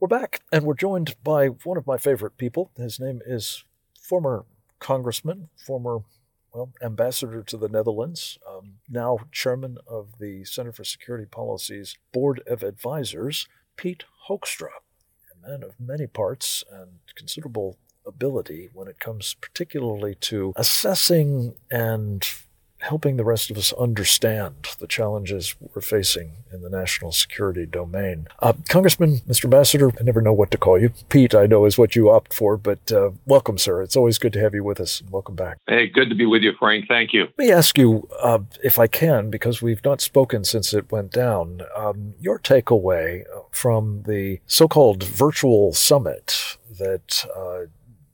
We're 0.00 0.06
back, 0.06 0.42
and 0.52 0.62
we're 0.62 0.74
joined 0.74 1.16
by 1.24 1.48
one 1.48 1.76
of 1.76 1.88
my 1.88 1.96
favorite 1.96 2.36
people. 2.36 2.70
His 2.76 3.00
name 3.00 3.20
is 3.26 3.64
former 4.00 4.44
congressman, 4.78 5.48
former 5.56 6.02
well, 6.54 6.70
ambassador 6.80 7.42
to 7.42 7.56
the 7.56 7.68
Netherlands, 7.68 8.38
um, 8.48 8.74
now 8.88 9.18
chairman 9.32 9.78
of 9.88 10.20
the 10.20 10.44
Center 10.44 10.70
for 10.70 10.84
Security 10.84 11.26
Policy's 11.26 11.96
Board 12.12 12.42
of 12.46 12.62
Advisors, 12.62 13.48
Pete 13.76 14.04
Hoekstra, 14.28 14.68
a 15.32 15.48
man 15.48 15.64
of 15.64 15.80
many 15.80 16.06
parts 16.06 16.62
and 16.70 17.00
considerable 17.16 17.76
ability 18.06 18.68
when 18.72 18.86
it 18.86 19.00
comes 19.00 19.34
particularly 19.34 20.14
to 20.14 20.52
assessing 20.54 21.56
and 21.72 22.24
helping 22.80 23.16
the 23.16 23.24
rest 23.24 23.50
of 23.50 23.56
us 23.56 23.72
understand 23.74 24.54
the 24.78 24.86
challenges 24.86 25.54
we're 25.60 25.80
facing 25.80 26.32
in 26.52 26.62
the 26.62 26.70
national 26.70 27.12
security 27.12 27.66
domain. 27.66 28.26
Uh, 28.40 28.52
Congressman, 28.68 29.18
Mr. 29.28 29.44
Ambassador, 29.44 29.90
I 29.98 30.02
never 30.02 30.20
know 30.20 30.32
what 30.32 30.50
to 30.52 30.58
call 30.58 30.78
you. 30.78 30.90
Pete, 31.08 31.34
I 31.34 31.46
know, 31.46 31.64
is 31.64 31.76
what 31.76 31.96
you 31.96 32.10
opt 32.10 32.32
for, 32.32 32.56
but 32.56 32.90
uh, 32.92 33.10
welcome, 33.26 33.58
sir. 33.58 33.82
It's 33.82 33.96
always 33.96 34.18
good 34.18 34.32
to 34.34 34.40
have 34.40 34.54
you 34.54 34.64
with 34.64 34.80
us. 34.80 35.02
Welcome 35.10 35.34
back. 35.34 35.58
Hey, 35.66 35.88
good 35.88 36.08
to 36.08 36.14
be 36.14 36.26
with 36.26 36.42
you, 36.42 36.52
Frank. 36.58 36.86
Thank 36.88 37.12
you. 37.12 37.22
Let 37.22 37.38
me 37.38 37.52
ask 37.52 37.76
you, 37.76 38.08
uh, 38.20 38.40
if 38.62 38.78
I 38.78 38.86
can, 38.86 39.30
because 39.30 39.60
we've 39.60 39.84
not 39.84 40.00
spoken 40.00 40.44
since 40.44 40.72
it 40.72 40.90
went 40.90 41.12
down, 41.12 41.62
um, 41.76 42.14
your 42.20 42.38
takeaway 42.38 43.24
from 43.50 44.02
the 44.06 44.40
so 44.46 44.68
called 44.68 45.02
virtual 45.02 45.72
summit 45.72 46.56
that 46.78 47.24
uh, 47.36 47.66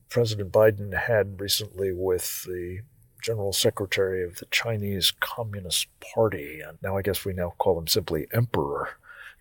President 0.08 0.52
Biden 0.52 0.96
had 0.96 1.40
recently 1.40 1.92
with 1.92 2.44
the 2.44 2.80
general 3.24 3.54
secretary 3.54 4.22
of 4.22 4.36
the 4.36 4.46
Chinese 4.50 5.12
Communist 5.20 5.86
Party. 6.14 6.60
And 6.60 6.76
now 6.82 6.98
I 6.98 7.02
guess 7.02 7.24
we 7.24 7.32
now 7.32 7.54
call 7.58 7.78
him 7.78 7.86
simply 7.86 8.26
Emperor 8.32 8.90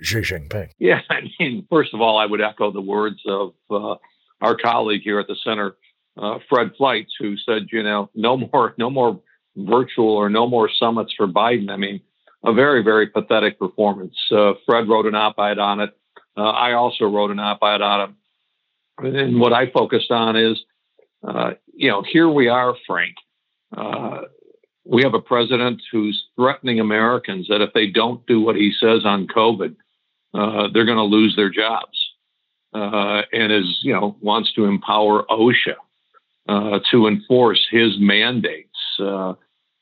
Xi 0.01 0.19
Jinping. 0.19 0.69
Yeah, 0.79 1.01
I 1.09 1.21
mean, 1.37 1.67
first 1.69 1.93
of 1.93 1.99
all, 1.99 2.17
I 2.17 2.25
would 2.25 2.41
echo 2.41 2.71
the 2.71 2.81
words 2.81 3.21
of 3.27 3.53
uh, 3.69 3.95
our 4.39 4.55
colleague 4.55 5.01
here 5.03 5.19
at 5.19 5.27
the 5.27 5.35
center, 5.43 5.75
uh, 6.17 6.39
Fred 6.49 6.71
Fleitz, 6.79 7.11
who 7.19 7.35
said, 7.37 7.67
you 7.73 7.83
know, 7.83 8.09
no 8.15 8.37
more, 8.37 8.73
no 8.77 8.89
more 8.89 9.19
virtual 9.57 10.15
or 10.15 10.29
no 10.29 10.47
more 10.47 10.69
summits 10.79 11.13
for 11.17 11.27
Biden. 11.27 11.69
I 11.69 11.75
mean, 11.75 11.99
a 12.45 12.53
very, 12.53 12.83
very 12.83 13.07
pathetic 13.07 13.59
performance. 13.59 14.15
Uh, 14.31 14.53
Fred 14.65 14.87
wrote 14.87 15.05
an 15.05 15.15
op-ed 15.15 15.59
on 15.59 15.81
it. 15.81 15.97
Uh, 16.37 16.49
I 16.49 16.73
also 16.73 17.05
wrote 17.05 17.31
an 17.31 17.39
op-ed 17.39 17.81
on 17.81 18.09
it. 18.09 19.15
And 19.15 19.39
what 19.39 19.53
I 19.53 19.69
focused 19.71 20.11
on 20.11 20.35
is, 20.35 20.63
uh, 21.27 21.51
you 21.73 21.89
know, 21.89 22.03
here 22.03 22.29
we 22.29 22.47
are, 22.47 22.75
Frank, 22.85 23.15
uh, 23.75 24.21
we 24.85 25.03
have 25.03 25.13
a 25.13 25.21
president 25.21 25.81
who's 25.91 26.25
threatening 26.35 26.79
Americans 26.79 27.47
that 27.49 27.61
if 27.61 27.71
they 27.73 27.87
don't 27.87 28.25
do 28.27 28.41
what 28.41 28.55
he 28.55 28.71
says 28.79 29.05
on 29.05 29.27
COVID, 29.27 29.75
uh, 30.33 30.67
they're 30.73 30.85
going 30.85 30.97
to 30.97 31.03
lose 31.03 31.35
their 31.35 31.49
jobs, 31.49 31.97
uh, 32.73 33.21
and 33.31 33.51
is 33.51 33.79
you 33.81 33.93
know 33.93 34.17
wants 34.21 34.53
to 34.53 34.65
empower 34.65 35.23
OSHA 35.29 35.75
uh, 36.49 36.79
to 36.91 37.07
enforce 37.07 37.65
his 37.71 37.93
mandates, 37.99 38.69
uh, 38.99 39.33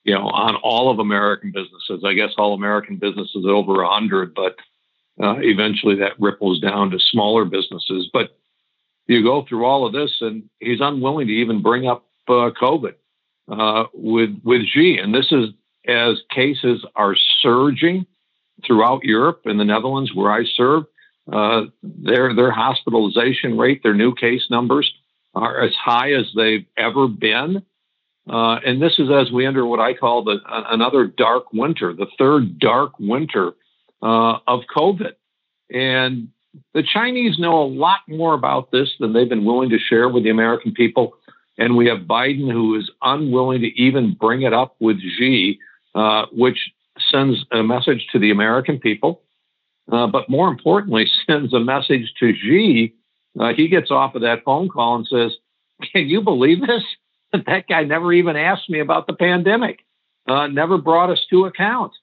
you 0.04 0.14
know, 0.14 0.28
on 0.28 0.56
all 0.58 0.92
of 0.92 1.00
American 1.00 1.52
businesses. 1.52 2.04
I 2.06 2.14
guess 2.14 2.32
all 2.38 2.54
American 2.54 2.98
businesses 2.98 3.46
over 3.48 3.84
hundred, 3.84 4.34
but 4.34 4.56
eventually 5.18 5.96
that 5.96 6.20
ripples 6.20 6.60
down 6.60 6.92
to 6.92 7.00
smaller 7.00 7.46
businesses. 7.46 8.10
But 8.12 8.38
you 9.08 9.24
go 9.24 9.46
through 9.48 9.66
all 9.66 9.86
of 9.86 9.94
this, 9.94 10.18
and 10.22 10.44
he's 10.60 10.80
unwilling 10.82 11.28
to 11.28 11.34
even 11.34 11.62
bring 11.62 11.88
up 11.88 12.06
COVID 12.30 12.94
uh, 13.50 13.86
with 13.94 14.30
with 14.44 14.62
Xi, 14.74 14.98
and 14.98 15.14
this 15.14 15.32
is 15.32 15.50
as 15.88 16.22
cases 16.30 16.86
are 16.96 17.16
surging 17.42 18.06
throughout 18.66 19.04
Europe 19.04 19.42
and 19.46 19.60
the 19.60 19.66
Netherlands, 19.66 20.12
where 20.14 20.32
I 20.32 20.44
serve. 20.56 20.84
Uh, 21.32 21.66
their 21.84 22.36
their 22.36 22.52
hospitalization 22.52 23.58
rate, 23.58 23.82
their 23.84 23.94
new 23.94 24.14
case 24.14 24.48
numbers 24.50 24.92
are 25.36 25.62
as 25.62 25.74
high 25.76 26.12
as 26.14 26.26
they've 26.36 26.66
ever 26.78 27.08
been. 27.08 27.64
Uh, 28.30 28.56
and 28.66 28.82
this 28.82 28.94
is 29.00 29.10
as 29.10 29.32
we 29.32 29.46
enter 29.46 29.66
what 29.66 29.80
I 29.80 29.94
call 29.94 30.24
the 30.24 30.40
another 30.48 31.08
dark 31.08 31.54
winter, 31.54 31.94
the 31.94 32.08
third 32.18 32.60
dark 32.60 32.94
winter 33.00 33.54
uh, 34.02 34.38
of 34.48 34.62
COVID. 34.76 35.14
And 35.72 36.30
the 36.74 36.84
Chinese 36.84 37.40
know 37.40 37.62
a 37.62 37.66
lot 37.66 38.00
more 38.08 38.34
about 38.34 38.72
this 38.72 38.90
than 39.00 39.14
they've 39.14 39.30
been 39.30 39.46
willing 39.46 39.70
to 39.70 39.80
share 39.80 40.10
with 40.10 40.24
the 40.24 40.30
American 40.30 40.74
people. 40.74 41.16
And 41.58 41.76
we 41.76 41.88
have 41.88 42.00
Biden 42.00 42.52
who 42.52 42.76
is 42.76 42.90
unwilling 43.02 43.62
to 43.62 43.68
even 43.82 44.14
bring 44.14 44.44
it 44.44 44.54
up 44.54 44.76
with 44.80 45.00
Xi, 45.00 45.60
uh, 45.96 46.26
which 46.32 46.72
sends 47.10 47.46
a 47.52 47.64
message 47.64 48.08
to 48.12 48.20
the 48.20 48.32
American 48.32 48.80
people. 48.80 49.22
Uh, 49.92 50.08
but 50.08 50.30
more 50.30 50.48
importantly, 50.48 51.10
sends 51.28 51.54
a 51.54 51.60
message 51.60 52.14
to 52.20 52.34
Xi. 52.34 52.94
Uh, 53.40 53.54
he 53.54 53.68
gets 53.68 53.92
off 53.92 54.16
of 54.16 54.22
that 54.22 54.44
phone 54.44 54.70
call 54.70 54.96
and 54.96 55.08
says, 55.08 55.38
Can 55.92 56.08
you 56.08 56.22
believe 56.22 56.66
this? 56.66 56.84
that 57.46 57.68
guy 57.68 57.84
never 57.84 58.12
even 58.14 58.36
asked 58.36 58.70
me 58.70 58.80
about 58.80 59.08
the 59.08 59.14
pandemic, 59.14 59.80
uh, 60.28 60.48
never 60.48 60.78
brought 60.78 61.10
us 61.10 61.26
to 61.30 61.46
account. 61.46 61.94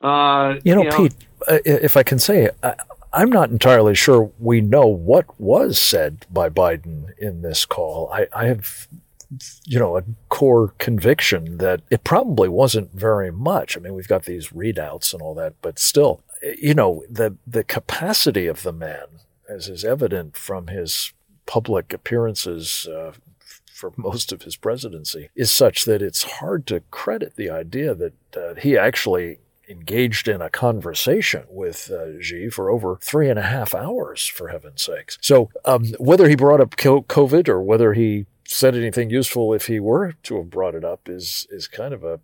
Uh, 0.00 0.54
you, 0.64 0.74
know, 0.74 0.82
you 0.82 0.90
know, 0.90 0.96
Pete, 0.96 1.14
uh, 1.48 1.58
if 1.64 1.96
I 1.96 2.02
can 2.02 2.18
say, 2.18 2.50
I'm 3.12 3.30
not 3.30 3.50
entirely 3.50 3.94
sure 3.94 4.30
we 4.38 4.60
know 4.60 4.86
what 4.86 5.40
was 5.40 5.78
said 5.78 6.26
by 6.30 6.48
Biden 6.48 7.16
in 7.18 7.42
this 7.42 7.64
call. 7.64 8.10
I, 8.12 8.26
I 8.32 8.46
have, 8.46 8.86
you 9.64 9.78
know, 9.78 9.96
a 9.96 10.04
core 10.28 10.74
conviction 10.78 11.58
that 11.58 11.80
it 11.90 12.04
probably 12.04 12.48
wasn't 12.48 12.92
very 12.92 13.30
much. 13.30 13.76
I 13.76 13.80
mean, 13.80 13.94
we've 13.94 14.08
got 14.08 14.24
these 14.24 14.48
readouts 14.48 15.12
and 15.12 15.22
all 15.22 15.34
that, 15.34 15.54
but 15.62 15.78
still, 15.78 16.22
you 16.42 16.74
know, 16.74 17.02
the 17.08 17.36
the 17.46 17.64
capacity 17.64 18.46
of 18.46 18.62
the 18.62 18.72
man, 18.72 19.06
as 19.48 19.68
is 19.68 19.84
evident 19.84 20.36
from 20.36 20.66
his 20.66 21.12
public 21.46 21.92
appearances 21.94 22.86
uh, 22.86 23.12
for 23.72 23.92
most 23.96 24.32
of 24.32 24.42
his 24.42 24.56
presidency, 24.56 25.30
is 25.34 25.50
such 25.50 25.86
that 25.86 26.02
it's 26.02 26.24
hard 26.24 26.66
to 26.66 26.80
credit 26.90 27.36
the 27.36 27.48
idea 27.48 27.94
that 27.94 28.36
uh, 28.36 28.54
he 28.54 28.76
actually 28.76 29.38
engaged 29.68 30.28
in 30.28 30.40
a 30.40 30.50
conversation 30.50 31.44
with 31.48 31.90
uh, 31.90 32.20
Xi 32.20 32.48
for 32.48 32.70
over 32.70 32.98
three 33.00 33.28
and 33.28 33.38
a 33.38 33.42
half 33.42 33.74
hours, 33.74 34.26
for 34.26 34.48
heaven's 34.48 34.82
sakes. 34.82 35.18
So, 35.20 35.50
um, 35.64 35.84
whether 35.98 36.28
he 36.28 36.36
brought 36.36 36.60
up 36.60 36.76
COVID 36.76 37.48
or 37.48 37.62
whether 37.62 37.92
he 37.92 38.26
said 38.46 38.74
anything 38.74 39.10
useful 39.10 39.52
if 39.52 39.66
he 39.66 39.78
were 39.78 40.14
to 40.22 40.38
have 40.38 40.50
brought 40.50 40.74
it 40.74 40.84
up 40.84 41.08
is 41.08 41.46
is 41.50 41.68
kind 41.68 41.92
of 41.92 42.02
a, 42.02 42.20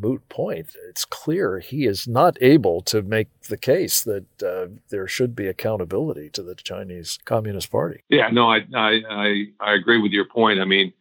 moot 0.00 0.26
point. 0.28 0.68
It's 0.88 1.04
clear 1.04 1.58
he 1.58 1.86
is 1.86 2.06
not 2.06 2.36
able 2.40 2.80
to 2.82 3.02
make 3.02 3.28
the 3.42 3.56
case 3.56 4.02
that 4.02 4.42
uh, 4.42 4.66
there 4.90 5.06
should 5.06 5.34
be 5.34 5.46
accountability 5.46 6.30
to 6.30 6.42
the 6.42 6.54
Chinese 6.54 7.18
Communist 7.24 7.70
Party. 7.70 8.02
Yeah, 8.08 8.28
no, 8.30 8.50
I, 8.50 8.66
I 8.74 9.44
I 9.60 9.74
agree 9.74 10.00
with 10.00 10.12
your 10.12 10.26
point. 10.26 10.60
I 10.60 10.64
mean, 10.64 10.92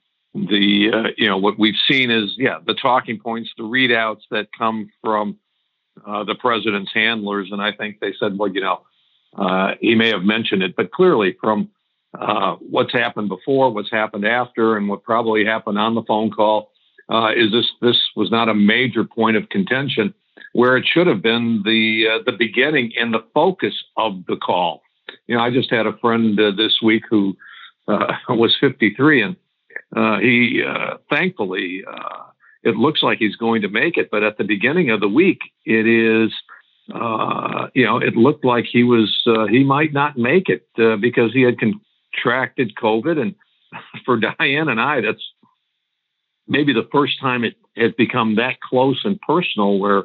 the 0.45 0.91
uh, 0.93 1.09
you 1.17 1.27
know 1.27 1.37
what 1.37 1.57
we've 1.57 1.75
seen 1.89 2.11
is 2.11 2.35
yeah 2.37 2.59
the 2.65 2.73
talking 2.73 3.19
points, 3.19 3.49
the 3.57 3.63
readouts 3.63 4.21
that 4.31 4.47
come 4.57 4.89
from 5.03 5.37
uh, 6.05 6.23
the 6.23 6.35
president's 6.35 6.91
handlers, 6.93 7.49
and 7.51 7.61
I 7.61 7.71
think 7.71 7.99
they 7.99 8.13
said, 8.19 8.37
well, 8.37 8.51
you 8.51 8.61
know, 8.61 8.81
uh, 9.37 9.71
he 9.81 9.95
may 9.95 10.09
have 10.09 10.23
mentioned 10.23 10.61
it, 10.61 10.75
but 10.75 10.91
clearly 10.91 11.35
from 11.41 11.69
uh, 12.17 12.55
what's 12.55 12.93
happened 12.93 13.29
before, 13.29 13.71
what's 13.73 13.91
happened 13.91 14.25
after, 14.25 14.77
and 14.77 14.87
what 14.87 15.03
probably 15.03 15.45
happened 15.45 15.79
on 15.79 15.95
the 15.95 16.03
phone 16.03 16.29
call, 16.29 16.71
uh, 17.09 17.31
is 17.35 17.51
this 17.51 17.65
this 17.81 17.97
was 18.15 18.29
not 18.29 18.49
a 18.49 18.53
major 18.53 19.03
point 19.03 19.37
of 19.37 19.49
contention 19.49 20.13
where 20.53 20.77
it 20.77 20.85
should 20.85 21.07
have 21.07 21.21
been 21.21 21.61
the 21.65 22.05
uh, 22.07 22.23
the 22.25 22.37
beginning 22.37 22.91
and 22.99 23.13
the 23.13 23.25
focus 23.33 23.73
of 23.95 24.25
the 24.27 24.35
call. 24.35 24.81
You 25.25 25.35
know, 25.35 25.41
I 25.41 25.49
just 25.49 25.71
had 25.71 25.87
a 25.87 25.97
friend 25.97 26.37
this 26.37 26.79
week 26.83 27.03
who 27.09 27.35
was 28.29 28.55
53 28.59 29.21
and 29.21 29.35
uh, 29.95 30.19
he 30.19 30.61
uh, 30.67 30.97
thankfully 31.09 31.83
uh, 31.87 32.23
it 32.63 32.75
looks 32.75 33.01
like 33.01 33.19
he's 33.19 33.35
going 33.35 33.61
to 33.61 33.69
make 33.69 33.97
it, 33.97 34.09
but 34.11 34.23
at 34.23 34.37
the 34.37 34.43
beginning 34.43 34.89
of 34.89 34.99
the 34.99 35.07
week, 35.07 35.39
it 35.65 35.87
is 35.87 36.33
uh, 36.93 37.67
you 37.73 37.85
know 37.85 37.97
it 37.97 38.15
looked 38.15 38.43
like 38.43 38.65
he 38.65 38.83
was 38.83 39.23
uh, 39.27 39.45
he 39.47 39.63
might 39.63 39.93
not 39.93 40.17
make 40.17 40.49
it 40.49 40.67
uh, 40.77 40.97
because 40.97 41.31
he 41.33 41.43
had 41.43 41.57
contracted 41.59 42.73
COVID, 42.75 43.19
and 43.19 43.35
for 44.06 44.17
Diane 44.17 44.67
and 44.67 44.81
I, 44.81 45.01
that's 45.01 45.23
maybe 46.47 46.73
the 46.73 46.88
first 46.91 47.19
time 47.19 47.44
it 47.44 47.56
has 47.77 47.91
become 47.97 48.35
that 48.35 48.59
close 48.59 49.01
and 49.06 49.19
personal 49.21 49.79
where 49.79 50.03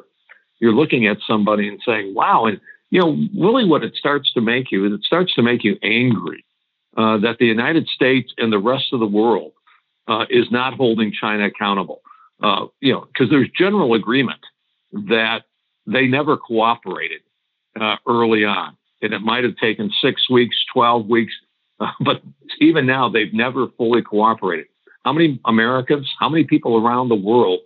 you're 0.59 0.73
looking 0.73 1.07
at 1.07 1.17
somebody 1.27 1.67
and 1.67 1.81
saying, 1.85 2.13
"Wow!" 2.13 2.45
and 2.45 2.61
you 2.89 3.01
know, 3.01 3.17
really, 3.37 3.65
what 3.65 3.83
it 3.83 3.95
starts 3.95 4.31
to 4.33 4.41
make 4.41 4.71
you 4.71 4.85
is 4.85 4.93
it 4.93 5.03
starts 5.03 5.33
to 5.33 5.41
make 5.41 5.63
you 5.65 5.77
angry 5.83 6.45
that 6.95 7.37
the 7.39 7.47
United 7.47 7.87
States 7.87 8.31
and 8.37 8.53
the 8.53 8.59
rest 8.59 8.93
of 8.93 8.99
the 9.01 9.07
world 9.07 9.51
uh, 10.07 10.25
is 10.29 10.45
not 10.51 10.73
holding 10.73 11.11
China 11.11 11.45
accountable. 11.45 12.01
Uh, 12.41 12.65
you 12.81 12.91
know, 12.91 13.07
because 13.07 13.29
there's 13.29 13.49
general 13.57 13.93
agreement 13.93 14.41
that 14.91 15.43
they 15.85 16.07
never 16.07 16.37
cooperated 16.37 17.21
uh, 17.79 17.95
early 18.07 18.43
on, 18.43 18.75
and 19.01 19.13
it 19.13 19.19
might 19.19 19.43
have 19.43 19.55
taken 19.57 19.91
six 20.01 20.29
weeks, 20.29 20.55
twelve 20.73 21.07
weeks, 21.07 21.33
uh, 21.79 21.91
but 22.01 22.21
even 22.59 22.85
now 22.85 23.09
they've 23.09 23.33
never 23.33 23.67
fully 23.77 24.01
cooperated. 24.01 24.67
How 25.05 25.13
many 25.13 25.39
Americans, 25.45 26.09
how 26.19 26.29
many 26.29 26.43
people 26.45 26.77
around 26.77 27.09
the 27.09 27.15
world 27.15 27.59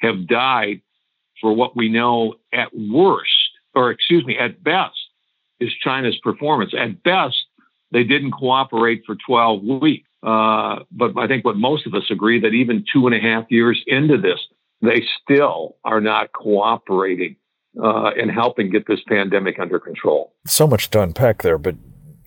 have 0.00 0.26
died 0.26 0.80
for 1.40 1.54
what 1.54 1.76
we 1.76 1.88
know 1.88 2.34
at 2.52 2.68
worst, 2.76 3.30
or 3.74 3.90
excuse 3.90 4.24
me, 4.24 4.38
at 4.38 4.62
best, 4.62 4.94
is 5.60 5.70
China's 5.82 6.16
performance. 6.22 6.72
At 6.76 7.02
best, 7.02 7.36
they 7.90 8.04
didn't 8.04 8.32
cooperate 8.32 9.02
for 9.06 9.16
12 9.26 9.62
weeks. 9.62 10.08
Uh, 10.22 10.80
but 10.92 11.18
I 11.18 11.26
think 11.26 11.44
what 11.44 11.56
most 11.56 11.86
of 11.86 11.94
us 11.94 12.04
agree 12.10 12.40
that 12.40 12.54
even 12.54 12.84
two 12.92 13.06
and 13.06 13.14
a 13.14 13.18
half 13.18 13.44
years 13.50 13.82
into 13.86 14.16
this, 14.16 14.38
they 14.80 15.02
still 15.22 15.76
are 15.84 16.00
not 16.00 16.32
cooperating 16.32 17.36
uh, 17.82 18.10
in 18.16 18.28
helping 18.28 18.70
get 18.70 18.86
this 18.86 19.00
pandemic 19.08 19.58
under 19.58 19.78
control. 19.78 20.34
So 20.46 20.66
much 20.66 20.90
to 20.90 21.02
unpack 21.02 21.42
there, 21.42 21.58
but 21.58 21.76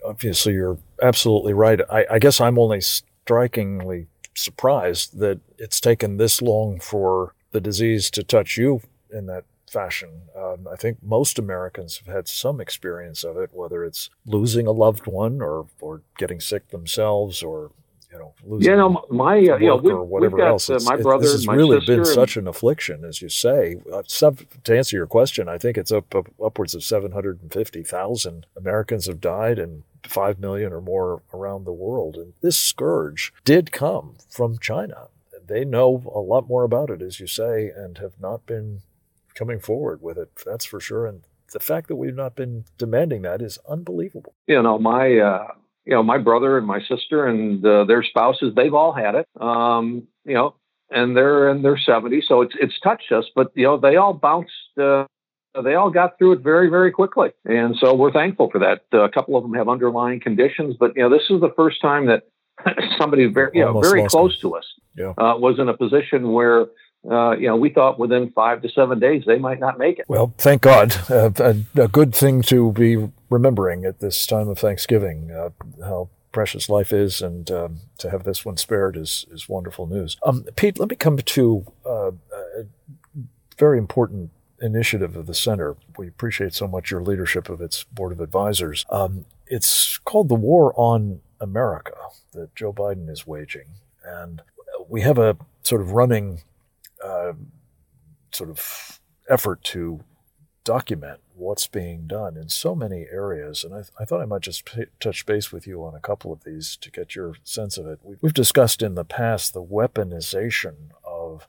obviously 0.06 0.54
you're 0.54 0.78
absolutely 1.02 1.54
right. 1.54 1.80
I, 1.90 2.06
I 2.12 2.20
guess 2.20 2.42
I'm 2.42 2.60
only 2.60 2.82
strikingly 2.82 4.08
surprised 4.34 5.20
that 5.20 5.40
it's 5.58 5.80
taken 5.80 6.18
this 6.18 6.42
long 6.42 6.80
for 6.80 7.34
the 7.52 7.62
disease 7.62 8.10
to 8.12 8.24
touch 8.24 8.58
you 8.58 8.82
in 9.10 9.28
that 9.28 9.46
fashion. 9.70 10.10
Um, 10.36 10.68
I 10.72 10.76
think 10.76 10.98
most 11.02 11.40
Americans 11.40 11.98
have 11.98 12.14
had 12.14 12.28
some 12.28 12.60
experience 12.60 13.24
of 13.24 13.38
it, 13.38 13.52
whether 13.54 13.84
it's 13.84 14.10
losing 14.26 14.68
a 14.68 14.72
loved 14.72 15.08
one 15.08 15.42
or, 15.42 15.68
or 15.80 16.02
getting 16.18 16.40
sick 16.40 16.70
themselves 16.70 17.42
or 17.42 17.72
you 18.16 18.20
know 18.20 18.34
losing 18.44 18.72
yeah, 18.72 18.78
no, 18.78 19.06
my 19.10 19.38
uh, 19.38 19.58
you 19.58 19.68
know, 19.68 19.76
we, 19.76 19.92
or 19.92 20.04
whatever 20.04 20.38
got, 20.38 20.48
else. 20.48 20.70
Uh, 20.70 20.80
my 20.84 20.96
it, 20.96 21.02
brother, 21.02 21.24
this 21.24 21.34
has 21.34 21.48
really 21.48 21.86
been 21.86 22.06
such 22.06 22.38
an 22.38 22.48
affliction, 22.48 23.04
as 23.04 23.22
you 23.22 23.30
say. 23.30 23.76
Uh, 23.92 24.02
to 24.04 24.78
answer 24.78 24.96
your 24.96 25.08
question, 25.08 25.50
I 25.50 25.58
think 25.58 25.78
it's 25.78 25.92
up, 25.92 26.14
up 26.16 26.28
upwards 26.44 26.74
of 26.74 26.84
seven 26.84 27.12
hundred 27.12 27.42
and 27.42 27.52
fifty 27.52 27.84
thousand 27.84 28.46
Americans 28.56 29.08
have 29.08 29.20
died, 29.20 29.60
and 29.60 29.84
5 30.08 30.40
million 30.40 30.72
or 30.72 30.82
more 30.82 31.24
around 31.34 31.64
the 31.64 31.74
world. 31.74 32.16
And 32.16 32.34
this 32.42 32.58
scourge 32.58 33.34
did 33.44 33.72
come 33.72 34.18
from 34.30 34.60
China. 34.60 35.08
They 35.48 35.66
know 35.66 36.04
a 36.14 36.20
lot 36.20 36.48
more 36.48 36.64
about 36.64 36.90
it, 36.90 37.02
as 37.02 37.20
you 37.20 37.28
say, 37.28 37.72
and 37.76 37.98
have 37.98 38.20
not 38.20 38.46
been 38.46 38.82
coming 39.36 39.60
forward 39.60 40.02
with 40.02 40.18
it. 40.18 40.30
That's 40.46 40.66
for 40.66 40.80
sure. 40.80 41.06
And 41.06 41.22
the 41.52 41.60
fact 41.60 41.88
that 41.88 41.96
we've 41.96 42.16
not 42.16 42.36
been 42.36 42.66
demanding 42.78 43.22
that 43.24 43.42
is 43.42 43.60
unbelievable. 43.68 44.34
You 44.48 44.62
know, 44.62 44.80
my, 44.80 45.18
uh, 45.18 45.48
you 45.86 45.94
know, 45.94 46.04
my 46.04 46.18
brother 46.18 46.58
and 46.58 46.66
my 46.66 46.82
sister 46.82 47.28
and 47.28 47.66
uh, 47.66 47.86
their 47.86 48.04
spouses, 48.04 48.54
they've 48.56 48.74
all 48.74 48.92
had 48.92 49.16
it. 49.16 49.28
Um, 49.40 50.08
you 50.24 50.34
know, 50.34 50.56
and 50.90 51.16
they're 51.16 51.50
in 51.50 51.62
their 51.62 51.78
70s, 51.78 52.24
so 52.28 52.42
it's 52.42 52.54
it's 52.60 52.80
touched 52.82 53.12
us. 53.12 53.26
But 53.36 53.52
you 53.56 53.64
know, 53.64 53.78
they 53.78 53.96
all 53.96 54.14
bounced 54.14 54.52
uh, 54.82 55.06
they 55.64 55.76
all 55.76 55.90
got 55.90 56.18
through 56.18 56.34
it 56.34 56.40
very, 56.40 56.70
very 56.70 56.92
quickly. 56.92 57.30
And 57.46 57.76
so 57.80 57.96
we're 57.96 58.12
thankful 58.12 58.50
for 58.52 58.60
that. 58.60 58.82
Uh, 58.94 59.04
a 59.04 59.10
couple 59.10 59.36
of 59.36 59.44
them 59.44 59.54
have 59.54 59.70
underlying 59.70 60.20
conditions, 60.20 60.76
but 60.80 60.96
you 60.96 61.04
know, 61.04 61.10
this 61.10 61.24
is 61.30 61.42
the 61.42 61.54
first 61.56 61.82
time 61.82 62.08
that 62.08 62.24
somebody 62.98 63.26
very, 63.28 63.52
you 63.54 63.62
know, 63.62 63.80
very 63.80 64.08
close 64.08 64.40
to 64.42 64.56
us 64.56 64.66
yeah. 64.98 65.14
uh, 65.18 65.36
was 65.38 65.60
in 65.60 65.70
a 65.70 65.78
position 65.78 66.32
where 66.32 66.68
uh, 67.10 67.31
you 67.31 67.48
know, 67.48 67.56
we 67.56 67.69
thought 67.69 68.00
within 68.00 68.31
five 68.31 68.62
to 68.62 68.69
seven 68.69 69.00
days 69.00 69.24
they 69.25 69.38
might 69.38 69.60
not 69.60 69.78
make 69.78 70.00
it. 70.00 70.06
Well, 70.07 70.34
thank 70.38 70.62
God. 70.62 70.96
Uh, 71.10 71.30
a, 71.38 71.81
a, 71.81 71.88
good 71.88 72.16
thing 72.16 72.42
to 72.44 72.72
be 72.72 73.10
remembering 73.30 73.86
at 73.86 74.00
this 74.00 74.25
time 74.25 74.50
of 74.50 74.57
Thanksgiving, 74.57 75.31
uh, 75.31 75.50
how 75.84 76.10
precious 76.31 76.68
life 76.68 76.92
is, 76.92 77.22
and 77.22 77.50
um, 77.52 77.80
to 78.00 78.10
have 78.10 78.24
this 78.24 78.44
one 78.44 78.57
spared 78.57 78.98
is, 78.98 79.25
is 79.31 79.48
wonderful 79.48 79.88
news. 79.88 80.18
Um, 80.25 80.44
Pete, 80.56 80.80
let 80.80 80.90
me 80.90 80.96
come 80.96 81.18
to 81.18 81.66
uh, 81.86 82.12
a 82.12 82.66
very 83.58 83.78
important 83.78 84.31
initiative 84.62 85.16
of 85.16 85.28
the 85.28 85.34
center. 85.34 85.78
We 85.98 86.08
appreciate 86.08 86.54
so 86.54 86.68
much 86.68 86.92
your 86.92 87.01
leadership 87.04 87.50
of 87.50 87.62
its 87.62 87.84
board 87.84 88.12
of 88.12 88.19
advisors. 88.19 88.86
Um, 88.90 89.25
it's 89.48 90.00
called 90.00 90.28
the 90.28 90.36
War 90.36 90.74
on 90.75 91.22
America 91.40 91.96
that 92.34 92.56
Joe 92.56 92.74
Biden 92.74 93.10
is 93.10 93.28
waging, 93.28 93.68
and 94.04 94.42
we 94.90 95.01
have 95.01 95.18
a 95.18 95.38
sort 95.63 95.81
of 95.81 95.92
running 95.92 96.42
uh, 97.04 97.34
sort 98.32 98.50
of 98.50 99.00
effort 99.30 99.64
to 99.64 100.02
document 100.64 101.20
what's 101.36 101.68
being 101.68 102.08
done 102.08 102.38
in 102.38 102.50
so 102.50 102.76
many 102.76 103.06
areas. 103.12 103.64
And 103.64 103.74
I, 103.74 103.84
I 104.00 104.06
thought 104.06 104.22
I 104.22 104.26
might 104.26 104.42
just 104.42 104.66
p- 104.66 104.86
touch 105.00 105.26
base 105.26 105.52
with 105.52 105.68
you 105.68 105.84
on 105.84 105.94
a 105.94 106.00
couple 106.00 106.32
of 106.32 106.44
these 106.44 106.78
to 106.78 106.90
get 106.90 107.16
your 107.16 107.36
sense 107.44 107.78
of 107.78 107.86
it. 107.86 108.00
We've, 108.04 108.18
we've 108.22 108.34
discussed 108.34 108.82
in 108.82 108.96
the 108.96 109.06
past 109.06 109.54
the 109.54 109.64
weaponization 109.64 110.92
of 111.04 111.48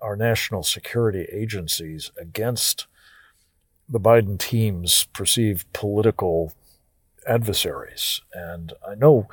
our 0.00 0.16
national 0.16 0.62
security 0.62 1.26
agencies 1.32 2.10
against 2.18 2.86
the 3.88 4.00
Biden 4.00 4.38
team's 4.38 5.04
perceived 5.12 5.72
political 5.72 6.52
adversaries. 7.26 8.20
And 8.32 8.72
I 8.86 8.94
know, 8.94 9.28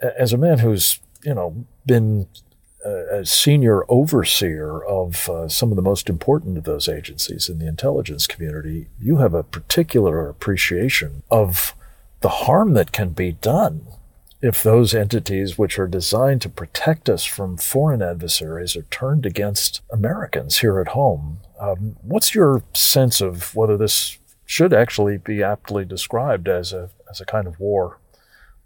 as 0.00 0.32
a 0.32 0.38
man 0.38 0.58
who's 0.58 1.00
you 1.24 1.34
know 1.34 1.66
been 1.86 2.26
a, 2.84 3.26
senior 3.26 3.84
overseer 3.88 4.82
of 4.84 5.28
uh, 5.28 5.48
some 5.48 5.70
of 5.70 5.76
the 5.76 5.82
most 5.82 6.08
important 6.08 6.56
of 6.56 6.64
those 6.64 6.88
agencies 6.88 7.48
in 7.48 7.58
the 7.58 7.66
intelligence 7.66 8.26
community, 8.26 8.88
you 9.00 9.16
have 9.16 9.34
a 9.34 9.42
particular 9.42 10.28
appreciation 10.28 11.22
of 11.30 11.74
the 12.20 12.28
harm 12.28 12.74
that 12.74 12.92
can 12.92 13.10
be 13.10 13.32
done 13.32 13.86
if 14.40 14.62
those 14.62 14.94
entities 14.94 15.58
which 15.58 15.78
are 15.78 15.88
designed 15.88 16.40
to 16.42 16.48
protect 16.48 17.08
us 17.08 17.24
from 17.24 17.56
foreign 17.56 18.02
adversaries 18.02 18.76
are 18.76 18.82
turned 18.82 19.26
against 19.26 19.80
Americans 19.92 20.58
here 20.58 20.78
at 20.78 20.88
home. 20.88 21.40
Um, 21.58 21.96
what's 22.02 22.34
your 22.34 22.62
sense 22.72 23.20
of 23.20 23.54
whether 23.56 23.76
this 23.76 24.18
should 24.46 24.72
actually 24.72 25.18
be 25.18 25.42
aptly 25.42 25.84
described 25.84 26.48
as 26.48 26.72
a 26.72 26.90
as 27.10 27.20
a 27.20 27.26
kind 27.26 27.46
of 27.46 27.58
war 27.58 27.98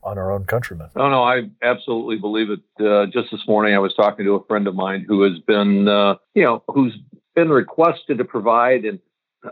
on 0.02 0.18
our 0.18 0.32
own 0.32 0.44
countrymen? 0.44 0.88
No, 0.96 1.08
no, 1.08 1.22
I 1.22 1.50
absolutely 1.62 2.16
believe 2.16 2.48
it. 2.50 2.60
Uh, 2.84 3.06
just 3.06 3.30
this 3.30 3.46
morning, 3.46 3.74
I 3.74 3.78
was 3.78 3.94
talking 3.94 4.24
to 4.24 4.34
a 4.34 4.44
friend 4.44 4.66
of 4.66 4.74
mine 4.74 5.04
who 5.06 5.22
has 5.22 5.38
been, 5.46 5.88
uh, 5.88 6.16
you 6.34 6.42
know, 6.44 6.62
who's 6.68 6.96
been 7.34 7.48
requested 7.48 8.18
to 8.18 8.24
provide, 8.24 8.84
and 8.84 8.98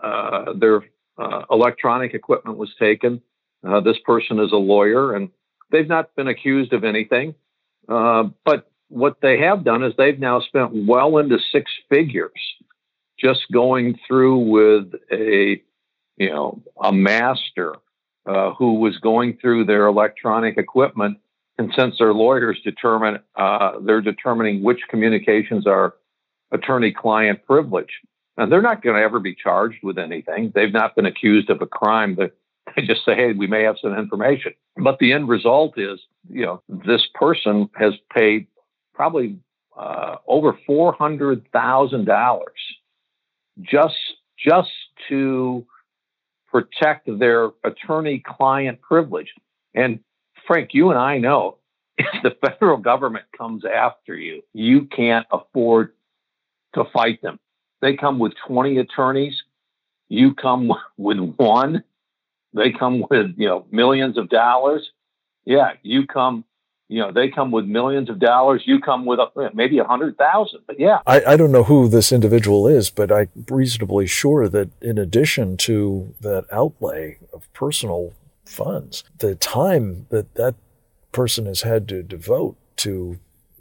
uh, 0.02 0.52
their 0.55 0.82
uh, 1.19 1.43
electronic 1.50 2.14
equipment 2.14 2.58
was 2.58 2.70
taken. 2.79 3.20
Uh, 3.67 3.81
this 3.81 3.99
person 4.05 4.38
is 4.41 4.52
a 4.52 4.56
lawyer, 4.56 5.14
and 5.14 5.31
They've 5.70 5.88
not 5.88 6.14
been 6.17 6.29
accused 6.29 6.73
of 6.73 6.85
anything. 6.85 7.35
Uh, 7.88 8.25
but 8.44 8.70
what 8.88 9.19
they 9.23 9.38
have 9.38 9.64
done 9.64 9.82
is 9.85 9.94
they've 9.96 10.19
now 10.19 10.41
spent 10.41 10.87
well 10.87 11.19
into 11.19 11.38
six 11.53 11.70
figures 11.88 12.32
just 13.19 13.41
going 13.53 13.99
through 14.06 14.38
with 14.38 14.93
a, 15.12 15.62
you 16.17 16.31
know, 16.31 16.62
a 16.82 16.93
master 16.93 17.75
uh, 18.26 18.52
who 18.55 18.75
was 18.75 18.99
going 18.99 19.38
through 19.40 19.64
their 19.64 19.87
electronic 19.87 20.58
equipment. 20.58 21.19
And 21.58 21.72
since 21.76 21.99
their 21.99 22.14
lawyers 22.14 22.61
determine, 22.64 23.19
uh, 23.37 23.72
they're 23.81 24.00
determining 24.00 24.62
which 24.62 24.81
communications 24.88 25.67
are 25.67 25.94
attorney-client 26.52 27.44
privilege. 27.46 28.00
And 28.37 28.50
they're 28.50 28.62
not 28.62 28.82
going 28.82 28.96
to 28.96 29.02
ever 29.02 29.20
be 29.20 29.34
charged 29.34 29.78
with 29.82 29.99
anything. 29.99 30.52
They've 30.55 30.72
not 30.72 30.96
been 30.96 31.06
accused 31.06 31.50
of 31.50 31.61
a 31.61 31.67
crime. 31.67 32.17
The 32.17 32.32
They 32.76 32.82
just 32.82 33.05
say, 33.05 33.14
hey, 33.14 33.32
we 33.32 33.46
may 33.46 33.62
have 33.62 33.76
some 33.81 33.96
information. 33.96 34.52
But 34.76 34.99
the 34.99 35.12
end 35.12 35.28
result 35.28 35.78
is, 35.78 36.00
you 36.28 36.46
know, 36.46 36.62
this 36.69 37.02
person 37.14 37.69
has 37.74 37.94
paid 38.15 38.46
probably 38.94 39.36
uh, 39.77 40.17
over 40.27 40.58
four 40.67 40.93
hundred 40.93 41.46
thousand 41.53 42.05
dollars 42.05 42.60
just 43.60 43.96
just 44.39 44.70
to 45.08 45.67
protect 46.51 47.09
their 47.19 47.51
attorney-client 47.65 48.81
privilege. 48.81 49.33
And 49.75 50.01
Frank, 50.47 50.71
you 50.75 50.91
and 50.91 50.99
I 50.99 51.19
know 51.19 51.59
if 51.99 52.23
the 52.23 52.37
federal 52.47 52.77
government 52.77 53.27
comes 53.37 53.65
after 53.65 54.17
you, 54.17 54.43
you 54.53 54.87
can't 54.87 55.27
afford 55.31 55.93
to 56.75 56.85
fight 56.93 57.23
them. 57.23 57.39
They 57.81 57.97
come 57.97 58.19
with 58.19 58.33
20 58.47 58.79
attorneys. 58.79 59.43
You 60.09 60.35
come 60.35 60.73
with 60.97 61.19
one. 61.37 61.85
They 62.53 62.73
come 62.73 63.05
with, 63.09 63.35
you 63.37 63.49
know, 63.49 63.67
millions 63.71 64.19
of 64.19 64.29
dollars. 64.29 64.91
Yeah, 65.45 65.73
you 65.83 66.07
come, 66.07 66.45
you 66.91 66.99
know, 66.99 67.13
they 67.13 67.29
come 67.29 67.53
with 67.53 67.67
millions 67.67 68.11
of 68.11 68.19
dollars. 68.19 68.63
You 68.67 68.81
come 68.81 69.06
with 69.06 69.20
a, 69.20 69.51
maybe 69.55 69.79
a 69.79 69.85
hundred 69.85 70.19
thousand. 70.19 70.63
But 70.67 70.81
yeah, 70.81 70.99
I, 71.06 71.23
I 71.25 71.37
don't 71.37 71.53
know 71.53 71.63
who 71.63 71.89
this 71.89 72.11
individual 72.11 72.67
is, 72.67 72.91
but 72.91 73.13
I'm 73.13 73.29
reasonably 73.49 74.09
sure 74.09 74.49
that 74.49 74.70
in 74.82 74.99
addition 74.99 75.56
to 75.59 76.13
that 76.20 76.47
outlay 76.51 77.19
of 77.32 77.51
personal 77.53 78.13
funds, 78.44 79.05
the 79.19 79.37
time 79.37 80.06
that 80.11 80.35
that 80.35 80.56
person 81.13 81.47
has 81.47 81.63
had 81.63 81.87
to 81.89 82.03
devote 82.03 82.56
to 82.79 83.20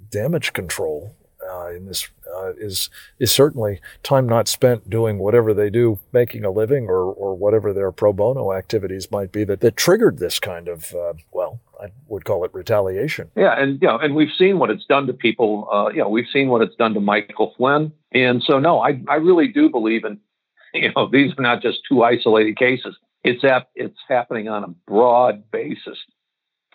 damage 0.10 0.52
control 0.54 1.16
uh, 1.48 1.70
in 1.70 1.86
this 1.86 2.10
uh, 2.36 2.54
is 2.58 2.90
is 3.20 3.32
certainly 3.32 3.80
time 4.02 4.28
not 4.28 4.48
spent 4.48 4.90
doing 4.90 5.20
whatever 5.20 5.54
they 5.54 5.70
do, 5.70 6.00
making 6.12 6.44
a 6.44 6.50
living, 6.52 6.88
or 6.88 7.04
or 7.04 7.36
whatever 7.36 7.74
their 7.74 7.92
pro 7.92 8.12
bono 8.12 8.54
activities 8.54 9.12
might 9.12 9.32
be 9.32 9.44
that 9.44 9.62
that 9.62 9.78
triggered 9.78 10.18
this 10.18 10.40
kind 10.40 10.68
of 10.68 10.96
uh, 10.96 11.14
well, 11.32 11.60
I 11.82 11.92
would 12.08 12.26
call 12.26 12.44
it 12.44 12.54
retaliation. 12.54 13.32
Yeah, 13.36 13.54
and 13.58 13.82
you 13.82 13.88
know, 13.88 13.98
and 13.98 14.16
we've 14.16 14.34
seen 14.38 14.60
what 14.60 14.70
it's 14.70 14.86
done 14.86 15.08
to 15.08 15.14
people. 15.14 15.68
Uh, 15.72 15.90
you 15.90 16.00
know, 16.00 16.10
we've 16.10 16.28
seen 16.32 16.50
what 16.50 16.62
it's 16.62 16.76
done 16.76 16.94
to 16.94 17.00
Michael 17.00 17.54
Flynn, 17.58 17.92
and 18.12 18.44
so 18.44 18.60
no, 18.60 18.80
I 18.80 19.02
I 19.08 19.16
really 19.16 19.48
do 19.48 19.70
believe 19.70 20.04
in 20.06 20.20
you 20.74 20.92
know 20.96 21.10
these 21.12 21.32
are 21.38 21.42
not 21.42 21.62
just 21.62 21.80
two 21.88 22.04
isolated 22.04 22.58
cases. 22.58 22.96
It's 23.24 23.44
ap- 23.44 23.72
it's 23.76 24.00
happening 24.08 24.48
on 24.48 24.64
a 24.64 24.68
broad 24.88 25.50
basis, 25.52 25.98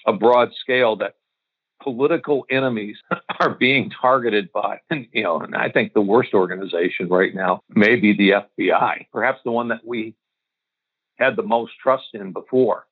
a 0.06 0.12
broad 0.12 0.50
scale 0.61 0.96
that 0.96 1.14
political 1.82 2.46
enemies 2.50 2.96
are 3.40 3.50
being 3.50 3.90
targeted 4.00 4.50
by, 4.52 4.80
and, 4.90 5.06
you 5.12 5.23
know, 5.23 5.40
and 5.40 5.54
I 5.54 5.70
think 5.70 5.92
the 5.92 6.00
worst 6.00 6.34
organization 6.34 7.08
right 7.08 7.34
now 7.34 7.62
may 7.68 7.96
be 7.96 8.16
the 8.16 8.42
FBI, 8.61 9.06
perhaps 9.12 9.40
the 9.44 9.50
one 9.50 9.68
that 9.68 9.87
we 9.87 10.14
had 11.16 11.37
the 11.37 11.42
most 11.42 11.73
trust 11.82 12.06
in 12.14 12.32
before. 12.32 12.87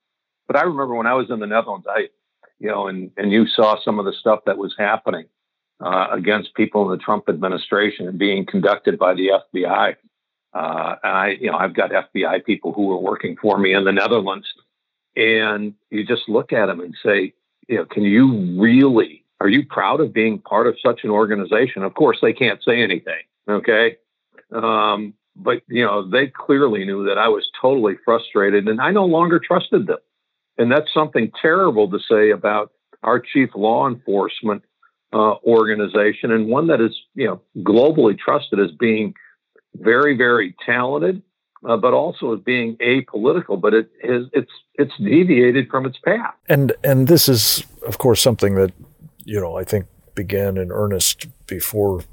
But 0.46 0.56
I 0.56 0.62
remember 0.62 0.94
when 0.94 1.06
I 1.06 1.14
was 1.14 1.30
in 1.30 1.40
the 1.40 1.46
Netherlands, 1.46 1.86
I, 1.88 2.08
you 2.58 2.68
know, 2.68 2.88
and, 2.88 3.10
and 3.16 3.32
you 3.32 3.46
saw 3.46 3.76
some 3.82 3.98
of 3.98 4.04
the 4.04 4.12
stuff 4.12 4.40
that 4.46 4.58
was 4.58 4.74
happening 4.78 5.26
uh, 5.82 6.08
against 6.12 6.54
people 6.54 6.84
in 6.84 6.96
the 6.96 7.02
Trump 7.02 7.28
administration 7.28 8.06
and 8.06 8.18
being 8.18 8.46
conducted 8.46 8.98
by 8.98 9.14
the 9.14 9.30
FBI. 9.54 9.96
Uh, 10.54 10.94
and 11.02 11.16
I, 11.16 11.28
you 11.40 11.50
know, 11.50 11.56
I've 11.56 11.74
got 11.74 11.90
FBI 11.90 12.44
people 12.44 12.72
who 12.72 12.90
are 12.92 12.98
working 12.98 13.36
for 13.40 13.58
me 13.58 13.74
in 13.74 13.84
the 13.84 13.92
Netherlands, 13.92 14.46
and 15.16 15.74
you 15.90 16.04
just 16.06 16.28
look 16.28 16.52
at 16.52 16.66
them 16.66 16.80
and 16.80 16.94
say, 17.02 17.32
you 17.68 17.76
know, 17.76 17.84
can 17.86 18.02
you 18.02 18.60
really? 18.60 19.24
Are 19.40 19.48
you 19.48 19.66
proud 19.66 20.00
of 20.00 20.12
being 20.12 20.38
part 20.38 20.66
of 20.66 20.76
such 20.84 21.00
an 21.04 21.10
organization? 21.10 21.82
Of 21.82 21.94
course, 21.94 22.18
they 22.22 22.32
can't 22.32 22.62
say 22.62 22.82
anything. 22.82 23.22
Okay, 23.48 23.96
um, 24.52 25.14
but 25.34 25.62
you 25.68 25.84
know, 25.84 26.08
they 26.08 26.28
clearly 26.28 26.84
knew 26.84 27.04
that 27.06 27.18
I 27.18 27.28
was 27.28 27.48
totally 27.60 27.94
frustrated, 28.04 28.68
and 28.68 28.80
I 28.80 28.90
no 28.90 29.06
longer 29.06 29.40
trusted 29.40 29.86
them. 29.86 29.98
And 30.58 30.70
that's 30.70 30.92
something 30.92 31.30
terrible 31.40 31.90
to 31.90 31.98
say 32.10 32.30
about 32.30 32.72
our 33.02 33.20
chief 33.20 33.50
law 33.54 33.88
enforcement 33.88 34.62
uh, 35.12 35.34
organization, 35.44 36.30
and 36.30 36.48
one 36.48 36.68
that 36.68 36.80
is, 36.80 36.96
you 37.14 37.26
know, 37.26 37.40
globally 37.58 38.18
trusted 38.18 38.58
as 38.60 38.70
being 38.78 39.14
very, 39.74 40.16
very 40.16 40.54
talented, 40.64 41.22
uh, 41.68 41.76
but 41.76 41.92
also 41.92 42.34
as 42.34 42.40
being 42.40 42.76
apolitical. 42.78 43.60
But 43.60 43.74
it 43.74 43.90
is 44.02 44.26
it's 44.32 44.52
it's 44.74 44.96
deviated 44.98 45.68
from 45.68 45.86
its 45.86 45.98
path. 45.98 46.34
And 46.48 46.72
and 46.82 47.08
this 47.08 47.28
is, 47.28 47.64
of 47.86 47.98
course, 47.98 48.20
something 48.20 48.54
that 48.54 48.72
you 49.24 49.40
know 49.40 49.56
I 49.56 49.64
think 49.64 49.86
began 50.14 50.56
in 50.56 50.70
earnest 50.70 51.26
before 51.46 52.04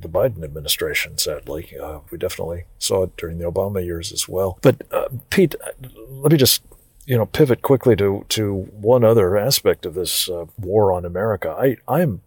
the 0.00 0.08
Biden 0.08 0.42
administration. 0.42 1.18
Sadly, 1.18 1.74
uh, 1.80 2.00
we 2.10 2.18
definitely 2.18 2.64
saw 2.78 3.04
it 3.04 3.16
during 3.16 3.38
the 3.38 3.50
Obama 3.50 3.84
years 3.84 4.12
as 4.12 4.28
well. 4.28 4.58
But 4.62 4.82
uh, 4.90 5.08
Pete, 5.28 5.54
let 6.08 6.32
me 6.32 6.38
just 6.38 6.62
you 7.10 7.18
know 7.18 7.26
pivot 7.26 7.60
quickly 7.60 7.96
to 7.96 8.24
to 8.28 8.68
one 8.70 9.02
other 9.02 9.36
aspect 9.36 9.84
of 9.84 9.94
this 9.94 10.28
uh, 10.28 10.46
war 10.56 10.92
on 10.92 11.04
America. 11.04 11.56
I 11.58 11.76
I'm 11.88 12.22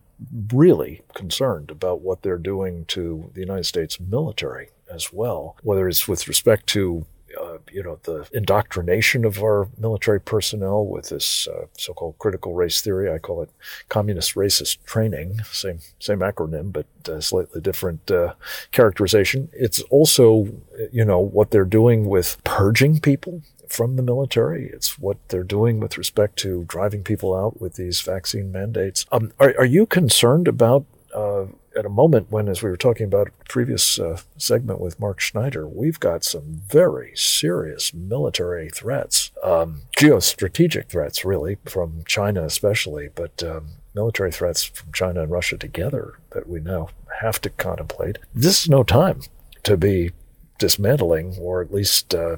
really 0.53 1.01
concerned 1.13 1.71
about 1.71 2.01
what 2.01 2.21
they're 2.21 2.37
doing 2.37 2.83
to 2.87 3.31
the 3.33 3.39
United 3.39 3.63
States 3.63 3.97
military 3.97 4.69
as 4.91 5.13
well, 5.13 5.55
whether 5.63 5.87
it's 5.87 6.05
with 6.05 6.27
respect 6.27 6.67
to 6.67 7.05
uh, 7.41 7.59
you 7.71 7.81
know 7.81 7.97
the 8.03 8.27
indoctrination 8.33 9.23
of 9.23 9.41
our 9.41 9.69
military 9.77 10.19
personnel 10.19 10.85
with 10.85 11.07
this 11.07 11.47
uh, 11.47 11.67
so-called 11.77 12.17
critical 12.19 12.53
race 12.53 12.81
theory. 12.81 13.09
I 13.09 13.19
call 13.19 13.41
it 13.41 13.51
communist 13.87 14.35
racist 14.35 14.83
training. 14.83 15.39
Same 15.49 15.79
same 15.99 16.19
acronym, 16.19 16.73
but 16.73 16.87
uh, 17.07 17.21
slightly 17.21 17.61
different 17.61 18.11
uh, 18.11 18.33
characterization. 18.73 19.47
It's 19.53 19.81
also 19.83 20.49
you 20.91 21.05
know 21.05 21.19
what 21.19 21.51
they're 21.51 21.63
doing 21.63 22.03
with 22.05 22.43
purging 22.43 22.99
people 22.99 23.43
from 23.73 23.95
the 23.95 24.03
military. 24.03 24.67
It's 24.67 24.99
what 24.99 25.17
they're 25.29 25.43
doing 25.43 25.79
with 25.79 25.97
respect 25.97 26.37
to 26.39 26.63
driving 26.67 27.03
people 27.03 27.35
out 27.35 27.59
with 27.59 27.73
these 27.73 28.01
vaccine 28.01 28.51
mandates. 28.51 29.05
Um, 29.11 29.33
are, 29.39 29.55
are 29.57 29.65
you 29.65 29.87
concerned 29.87 30.47
about, 30.47 30.85
uh, 31.13 31.45
at 31.75 31.85
a 31.85 31.89
moment 31.89 32.27
when, 32.29 32.47
as 32.47 32.61
we 32.61 32.69
were 32.69 32.77
talking 32.77 33.07
about 33.07 33.29
a 33.29 33.49
previous 33.49 33.97
uh, 33.99 34.19
segment 34.37 34.79
with 34.79 34.99
Mark 34.99 35.19
Schneider, 35.19 35.67
we've 35.67 35.99
got 35.99 36.23
some 36.23 36.61
very 36.67 37.13
serious 37.15 37.95
military 37.95 38.69
threats, 38.69 39.31
um, 39.41 39.81
geostrategic 39.97 40.87
threats, 40.87 41.25
really, 41.25 41.57
from 41.65 42.03
China 42.05 42.43
especially, 42.43 43.09
but 43.15 43.41
um, 43.41 43.69
military 43.95 44.31
threats 44.31 44.63
from 44.63 44.91
China 44.93 45.23
and 45.23 45.31
Russia 45.31 45.57
together 45.57 46.19
that 46.29 46.47
we 46.47 46.59
now 46.59 46.89
have 47.21 47.41
to 47.41 47.49
contemplate. 47.49 48.19
This 48.35 48.61
is 48.61 48.69
no 48.69 48.83
time 48.83 49.21
to 49.63 49.77
be 49.77 50.11
dismantling 50.59 51.37
or 51.39 51.61
at 51.61 51.73
least 51.73 52.13
uh, 52.13 52.37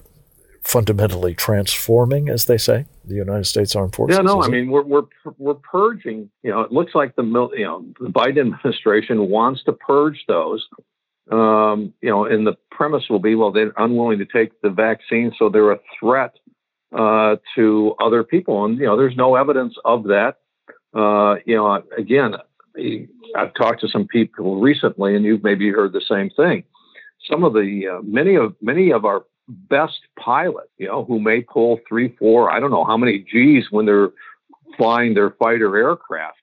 fundamentally 0.66 1.36
transforming, 1.36 2.28
as 2.28 2.46
they 2.46 2.58
say, 2.58 2.86
the 3.06 3.14
United 3.14 3.46
States 3.46 3.76
Armed 3.76 3.96
Forces? 3.96 4.18
Yeah, 4.18 4.24
no, 4.24 4.42
I 4.42 4.48
mean 4.50 4.72
we're 4.72 4.84
we're 4.84 5.04
we're 5.38 5.54
purging. 5.54 6.30
You 6.44 6.52
know, 6.52 6.62
it 6.62 6.72
looks 6.72 6.96
like 6.96 7.16
the 7.16 7.24
you 7.24 7.64
know 7.64 7.86
the 8.00 8.10
Biden 8.10 8.54
administration 8.56 9.30
wants 9.30 9.64
to 9.66 9.74
purge 9.74 10.26
those. 10.28 10.68
Um, 11.32 11.94
you 12.02 12.10
know, 12.10 12.26
and 12.26 12.46
the 12.46 12.56
premise 12.70 13.04
will 13.10 13.20
be, 13.20 13.34
well, 13.34 13.52
they're 13.52 13.74
unwilling 13.78 14.20
to 14.20 14.26
take 14.26 14.62
the 14.62 14.70
vaccine, 14.70 15.32
so 15.40 15.50
they're 15.50 15.72
a 15.72 15.80
threat 16.00 16.36
uh, 16.96 17.38
to 17.56 17.96
other 18.00 18.24
people, 18.24 18.66
and 18.66 18.78
you 18.78 18.86
know, 18.86 18.98
there's 18.98 19.16
no 19.16 19.36
evidence 19.36 19.76
of 19.86 20.04
that. 20.06 20.38
Uh, 20.96 21.36
you 21.46 21.56
know, 21.56 21.84
again, 21.98 22.36
I've 23.36 23.54
talked 23.54 23.82
to 23.82 23.88
some 23.88 24.08
people 24.08 24.60
recently, 24.60 25.16
and 25.16 25.26
you've 25.26 25.44
maybe 25.44 25.70
heard 25.70 25.94
the 25.94 26.02
same 26.08 26.30
thing. 26.32 26.64
Some 27.30 27.44
of 27.44 27.54
the 27.54 27.98
uh, 27.98 28.02
many 28.04 28.36
of 28.36 28.56
many 28.62 28.92
of 28.92 29.06
our 29.06 29.26
best 29.48 30.00
pilot, 30.20 30.70
you 30.78 30.88
know, 30.88 31.06
who 31.06 31.20
may 31.20 31.42
pull 31.42 31.80
three, 31.88 32.16
four, 32.18 32.52
I 32.52 32.60
don't 32.60 32.72
know 32.72 32.86
how 32.86 32.98
many 32.98 33.20
G's 33.20 33.66
when 33.70 33.86
they're 33.86 34.10
flying 34.78 35.14
their 35.14 35.32
fighter 35.32 35.76
aircraft. 35.78 36.38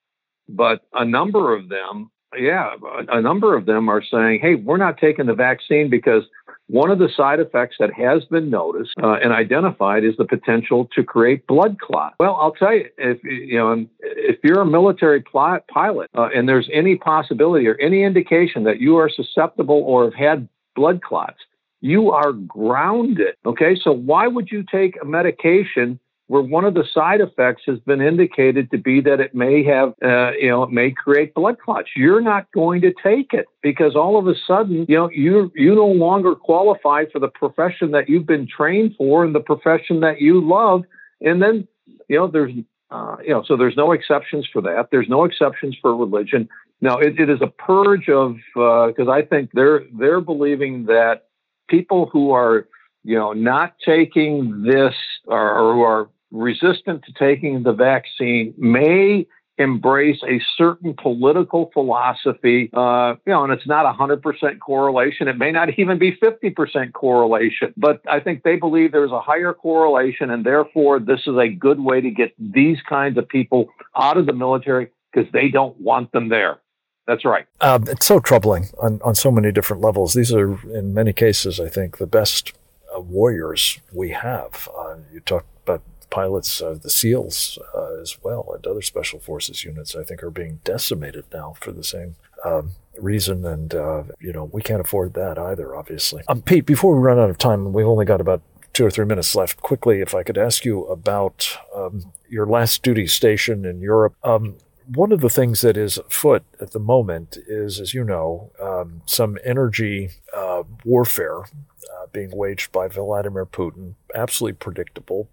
But 0.49 0.83
a 0.93 1.05
number 1.05 1.55
of 1.55 1.69
them, 1.69 2.11
yeah, 2.37 2.75
a 3.09 3.21
number 3.21 3.57
of 3.57 3.67
them 3.67 3.89
are 3.89 4.03
saying, 4.03 4.41
hey, 4.41 4.55
we're 4.55 4.77
not 4.77 4.99
taking 4.99 5.27
the 5.27 5.35
vaccine 5.35 5.91
because 5.91 6.25
one 6.69 6.91
of 6.91 6.99
the 6.99 7.09
side 7.15 7.41
effects 7.41 7.77
that 7.79 7.93
has 7.93 8.25
been 8.25 8.49
noticed 8.49 8.93
uh, 9.03 9.15
and 9.15 9.33
identified 9.33 10.05
is 10.05 10.17
the 10.17 10.25
potential 10.25 10.89
to 10.95 11.03
create 11.03 11.47
blood 11.47 11.79
clot. 11.81 12.15
Well, 12.19 12.37
I'll 12.37 12.53
tell 12.53 12.75
you, 12.75 12.89
if 12.97 13.23
you 13.25 13.59
know, 13.59 13.87
if 14.01 14.39
you're 14.43 14.63
a 14.63 14.67
military 14.67 15.23
pilot 15.23 16.09
uh, 16.17 16.29
and 16.35 16.49
there's 16.49 16.71
any 16.73 16.97
possibility 16.97 17.67
or 17.69 17.77
any 17.77 18.03
indication 18.03 18.65
that 18.65 18.81
you 18.81 18.97
are 18.97 19.11
susceptible 19.11 19.83
or 19.87 20.05
have 20.05 20.15
had 20.15 20.49
blood 20.75 21.03
clots, 21.03 21.39
you 21.83 22.13
are 22.13 22.33
grounded. 22.33 23.35
Okay, 23.45 23.77
so 23.77 23.93
why 23.93 24.29
would 24.29 24.51
you 24.51 24.63
take 24.63 24.97
a 25.03 25.05
medication 25.05 25.99
where 26.29 26.41
one 26.41 26.65
of 26.65 26.75
the 26.75 26.85
side 26.95 27.21
effects 27.21 27.65
has 27.67 27.79
been 27.81 28.01
indicated 28.01 28.71
to 28.71 28.79
be 28.79 29.01
that 29.03 29.21
it 29.21 29.35
may 29.35 29.63
have, 29.65 29.93
uh, 30.03 30.31
you 30.41 30.49
know, 30.49 30.63
it 30.63 30.71
may 30.71 30.91
create 30.91 31.35
blood 31.35 31.59
clots. 31.59 31.91
You're 31.95 32.23
not 32.23 32.51
going 32.53 32.81
to 32.83 32.95
take 33.03 33.35
it 33.35 33.47
because 33.63 33.97
all 33.97 34.17
of 34.17 34.27
a 34.29 34.35
sudden, 34.47 34.87
you 34.89 34.97
know, 34.97 35.11
you 35.11 35.53
you 35.55 35.75
no 35.75 35.89
longer 35.89 36.35
qualify 36.35 37.05
for 37.13 37.19
the 37.19 37.29
profession 37.29 37.91
that 37.91 38.09
you've 38.09 38.27
been 38.27 38.47
trained 38.47 38.95
for 38.97 39.25
and 39.25 39.35
the 39.35 39.41
profession 39.41 40.01
that 40.01 40.21
you 40.21 40.41
love. 40.41 40.85
And 41.21 41.43
then, 41.43 41.69
you 42.09 42.17
know, 42.17 42.29
there's, 42.29 42.53
uh, 42.91 43.17
you 43.23 43.31
know, 43.35 43.43
so 43.47 43.57
there's 43.57 43.77
no 43.77 43.93
exceptions 43.93 44.49
for 44.51 44.63
that. 44.63 44.89
There's 44.91 45.09
no 45.09 45.25
exceptions 45.25 45.77
for 45.83 45.95
religion. 45.95 46.49
Now, 46.81 46.99
it, 46.99 47.19
it 47.21 47.29
is 47.29 47.41
a 47.43 47.49
purge 47.49 48.09
of 48.09 48.37
because 48.55 49.09
uh, 49.09 49.11
I 49.11 49.23
think 49.23 49.51
they're 49.53 49.83
they're 49.93 50.21
believing 50.21 50.87
that 50.87 51.27
people 51.73 52.11
who 52.13 52.33
are, 52.33 52.69
you 53.03 53.17
know, 53.19 53.33
not 53.33 53.75
taking 53.85 54.63
this 54.63 54.95
or, 55.27 55.59
or 55.59 55.75
who 55.75 55.83
are 55.83 56.11
resistant 56.31 57.03
to 57.05 57.13
taking 57.15 57.63
the 57.63 57.73
vaccine 57.73 58.55
may 58.59 59.27
embrace 59.59 60.21
a 60.29 60.41
certain 60.57 60.95
political 60.95 61.71
philosophy, 61.73 62.71
uh, 62.75 63.15
you 63.27 63.33
know, 63.33 63.45
and 63.45 63.53
it's 63.53 63.67
not 63.67 63.85
100% 63.97 64.59
correlation. 64.61 65.29
It 65.29 65.39
may 65.39 65.53
not 65.53 65.79
even 65.79 65.99
be 65.99 66.13
50% 66.13 66.93
correlation, 66.93 67.73
but 67.77 68.01
I 68.09 68.21
think 68.21 68.43
they 68.43 68.57
believe 68.57 68.93
there's 68.93 69.13
a 69.13 69.21
higher 69.21 69.55
correlation, 69.55 70.31
and 70.31 70.45
therefore 70.45 71.01
this 71.01 71.21
is 71.27 71.37
a 71.37 71.49
good 71.49 71.81
way 71.81 72.01
to 72.01 72.11
get 72.11 72.35
these 72.39 72.79
kinds 72.89 73.19
of 73.19 73.29
people 73.29 73.69
out 73.97 74.17
of 74.17 74.27
the 74.27 74.33
military 74.33 74.89
because 75.13 75.31
they 75.33 75.49
don't 75.49 75.79
want 75.81 76.13
them 76.13 76.29
there. 76.29 76.62
That's 77.07 77.25
right. 77.25 77.47
Um, 77.61 77.89
it's 77.89 78.07
so 78.07 78.21
troubling 78.21 78.69
on, 78.81 79.01
on 79.03 79.15
so 79.15 79.31
many 79.31 79.51
different 79.51 79.83
levels. 79.83 80.15
These 80.15 80.33
are, 80.33 80.61
in 80.71 80.95
many 80.95 81.13
cases, 81.13 81.59
I 81.59 81.69
think, 81.69 81.99
the 81.99 82.07
best 82.07 82.53
uh, 82.95 83.01
warriors 83.01 83.81
we 83.93 84.11
have. 84.11 84.69
Uh, 84.77 84.97
you 85.13 85.21
talk 85.21 85.45
about 85.65 85.83
pilots, 86.11 86.63
uh, 86.63 86.79
the 86.81 86.91
SEALs 86.91 87.59
uh, 87.75 88.01
as 88.01 88.19
well, 88.23 88.53
and 88.55 88.65
other 88.67 88.83
special 88.83 89.19
forces 89.19 89.65
units, 89.65 89.97
I 89.97 90.05
think, 90.05 90.23
are 90.23 90.31
being 90.31 90.61
decimated 90.63 91.25
now 91.33 91.55
for 91.61 91.73
the 91.73 91.83
same 91.83 92.15
um, 92.45 92.73
reason. 92.97 93.45
And, 93.45 93.75
uh, 93.75 94.05
you 94.21 94.33
know, 94.33 94.45
we 94.45 94.63
can't 94.63 94.81
afford 94.81 95.15
that 95.15 95.39
either, 95.39 95.75
obviously. 95.75 96.23
Um, 96.29 96.43
Pete, 96.43 96.67
before 96.67 96.95
we 96.95 97.03
run 97.03 97.19
out 97.19 97.31
of 97.31 97.39
time, 97.39 97.73
we've 97.73 97.87
only 97.87 98.05
got 98.05 98.21
about 98.21 98.43
two 98.73 98.87
or 98.87 98.91
three 98.91 99.05
minutes 99.05 99.35
left. 99.35 99.61
Quickly, 99.61 100.01
if 100.01 100.15
I 100.15 100.23
could 100.23 100.39
ask 100.39 100.65
you 100.65 100.85
about 100.85 101.59
um, 101.75 102.13
your 102.29 102.47
last 102.47 102.83
duty 102.83 103.07
station 103.07 103.65
in 103.65 103.81
Europe. 103.81 104.15
Um, 104.23 104.57
one 104.87 105.13
of 105.13 105.21
the 105.21 105.31
things 105.31 105.61
that 105.61 105.77
is 105.77 105.99
afoot 105.99 106.43
at 106.61 106.73
the 106.73 106.79
moment 106.79 107.39
is, 107.47 107.81
as 107.81 107.95
you 107.95 108.05
know, 108.05 108.51
um, 108.61 109.03
some 109.07 109.39
energy 109.45 110.11
uh, 110.35 110.63
warfare 110.85 111.41
uh, 111.43 112.07
being 112.13 112.31
waged 112.35 112.73
by 112.73 112.89
Vladimir 112.89 113.47
Putin, 113.47 113.95
absolutely 114.15 114.57
predictable 114.57 115.29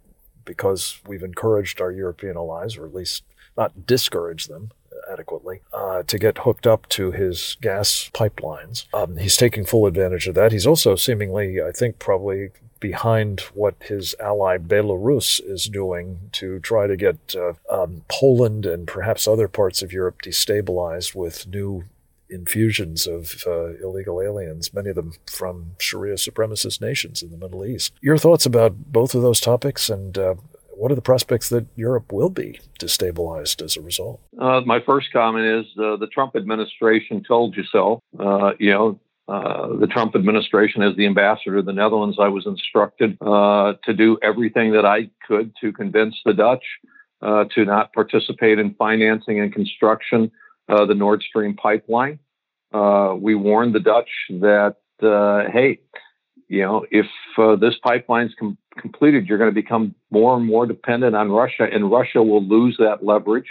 because 0.46 1.00
we've 1.06 1.24
encouraged 1.24 1.80
our 1.80 1.92
European 1.92 2.36
allies, 2.36 2.78
or 2.78 2.86
at 2.86 2.94
least 2.94 3.24
not 3.58 3.86
discouraged 3.86 4.50
them 4.50 4.72
adequately, 5.12 5.62
uh, 5.74 6.04
to 6.04 6.18
get 6.18 6.40
hooked 6.40 6.68
up 6.68 6.88
to 6.90 7.12
his 7.12 7.58
gas 7.62 8.10
pipelines. 8.14 8.86
Um, 8.94 9.18
he's 9.18 9.38
taking 9.38 9.66
full 9.66 9.86
advantage 9.86 10.28
of 10.28 10.36
that. 10.36 10.52
He's 10.52 10.68
also 10.68 10.96
seemingly, 10.96 11.62
I 11.62 11.72
think, 11.72 12.00
probably 12.00 12.50
behind 12.80 13.42
what 13.54 13.76
his 13.84 14.16
ally 14.20 14.58
Belarus 14.58 15.42
is 15.44 15.66
doing 15.66 16.30
to 16.34 16.60
try 16.60 16.88
to 16.88 16.96
get 16.96 17.36
uh, 17.36 17.54
um, 17.70 18.04
Poland 18.08 18.66
and 18.66 18.88
perhaps 18.88 19.28
other 19.28 19.48
parts 19.48 19.82
of 19.82 19.94
Europe 19.94 20.22
destabilized 20.22 21.16
with 21.16 21.48
new 21.48 21.84
infusions 22.30 23.08
of 23.08 23.44
uh, 23.48 23.76
illegal 23.78 24.22
aliens, 24.22 24.74
many 24.74 24.90
of 24.90 24.96
them 24.96 25.14
from 25.26 25.72
Sharia 25.80 26.16
supremacist 26.16 26.80
nations 26.80 27.24
in 27.24 27.32
the 27.32 27.38
Middle 27.38 27.66
East. 27.66 27.94
Your 28.02 28.18
thoughts 28.18 28.46
about 28.46 28.92
both 28.92 29.16
of 29.16 29.22
those 29.22 29.40
topics 29.40 29.90
and 29.90 30.18
uh, 30.18 30.36
what 30.80 30.92
are 30.92 30.96
the 30.96 31.02
prospects 31.02 31.50
that 31.50 31.66
Europe 31.76 32.14
will 32.14 32.30
be 32.30 32.60
destabilized 32.80 33.62
as 33.62 33.76
a 33.76 33.82
result? 33.82 34.22
Uh, 34.40 34.62
my 34.66 34.80
first 34.80 35.12
comment 35.12 35.46
is 35.46 35.66
uh, 35.78 35.98
the 35.98 36.08
Trump 36.08 36.38
administration 36.38 37.22
told 37.22 37.58
you 37.58 37.64
so. 37.66 38.02
Uh, 38.18 38.54
you 38.60 38.72
know, 38.72 39.00
uh, 39.30 39.78
the 39.80 39.86
Trump 39.86 40.16
administration, 40.16 40.82
as 40.82 40.96
the 40.96 41.06
ambassador 41.06 41.58
to 41.58 41.62
the 41.62 41.74
Netherlands, 41.74 42.18
I 42.20 42.30
was 42.30 42.48
instructed 42.48 43.16
uh, 43.22 43.74
to 43.84 43.94
do 43.94 44.18
everything 44.24 44.72
that 44.72 44.86
I 44.86 45.12
could 45.28 45.54
to 45.62 45.72
convince 45.72 46.16
the 46.26 46.34
Dutch 46.34 46.64
uh, 47.22 47.46
to 47.54 47.64
not 47.64 47.94
participate 47.94 48.58
in 48.58 48.74
financing 48.74 49.40
and 49.40 49.54
construction 49.54 50.32
of 50.68 50.88
the 50.88 50.96
Nord 50.96 51.22
Stream 51.22 51.56
pipeline. 51.56 52.18
we 52.74 53.36
warned 53.36 53.76
the 53.76 53.80
Dutch 53.80 54.10
that, 54.30 54.78
hey, 55.00 55.80
you 56.48 56.64
know, 56.64 56.86
if 56.90 57.06
this 57.60 57.76
pipeline's 57.84 58.34
com- 58.40 58.58
completed, 58.80 59.28
you're 59.28 59.38
going 59.38 59.52
to 59.52 59.62
become 59.62 59.94
more 60.10 60.36
and 60.38 60.46
more 60.46 60.66
dependent 60.66 61.16
on 61.16 61.30
Russia, 61.30 61.68
and 61.72 61.92
Russia 61.92 62.24
will 62.24 62.44
lose 62.44 62.78
that 62.80 63.06
leverage, 63.06 63.48